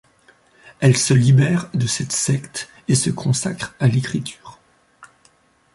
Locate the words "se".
0.97-1.13, 2.95-3.11